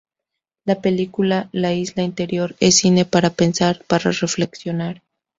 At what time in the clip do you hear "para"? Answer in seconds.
3.05-3.29, 3.85-4.09